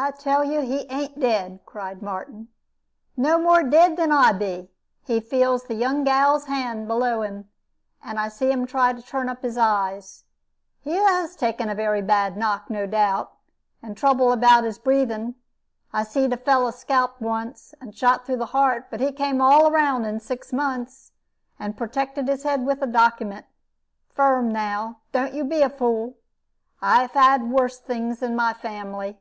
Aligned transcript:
"I 0.00 0.12
tell 0.12 0.44
you 0.44 0.60
he 0.60 0.86
ain't 0.90 1.18
dead," 1.18 1.58
cried 1.66 2.02
Martin; 2.02 2.46
"no 3.16 3.36
more 3.36 3.64
dead 3.64 3.96
than 3.96 4.12
I 4.12 4.30
be. 4.32 4.70
He 5.02 5.18
feels 5.18 5.64
the 5.64 5.74
young 5.74 6.04
gal's 6.04 6.44
hand 6.44 6.86
below 6.86 7.22
him, 7.22 7.48
and 8.00 8.16
I 8.16 8.28
see 8.28 8.52
him 8.52 8.64
try 8.64 8.92
to 8.92 9.02
turn 9.02 9.28
up 9.28 9.42
his 9.42 9.58
eyes. 9.58 10.22
He 10.78 10.92
has 10.94 11.34
taken 11.34 11.68
a 11.68 11.74
very 11.74 12.00
bad 12.00 12.36
knock, 12.36 12.70
no 12.70 12.86
doubt, 12.86 13.32
and 13.82 13.96
trouble 13.96 14.30
about 14.30 14.62
his 14.62 14.78
breathing. 14.78 15.34
I 15.92 16.04
seed 16.04 16.32
a 16.32 16.36
fellow 16.36 16.70
scalped 16.70 17.20
once, 17.20 17.74
and 17.80 17.92
shot 17.92 18.24
through 18.24 18.36
the 18.36 18.46
heart; 18.54 18.92
but 18.92 19.00
he 19.00 19.10
came 19.10 19.40
all 19.40 19.68
round 19.68 20.04
in 20.04 20.10
about 20.16 20.22
six 20.22 20.52
months, 20.52 21.10
and 21.58 21.76
protected 21.76 22.28
his 22.28 22.44
head 22.44 22.64
with 22.64 22.80
a 22.82 22.86
document. 22.86 23.46
Firm, 24.14 24.52
now, 24.52 25.00
don't 25.10 25.34
you 25.34 25.42
be 25.42 25.60
a 25.60 25.68
fool. 25.68 26.14
I 26.80 27.00
have 27.02 27.12
had 27.12 27.50
worse 27.50 27.80
things 27.80 28.22
in 28.22 28.36
my 28.36 28.52
family." 28.52 29.18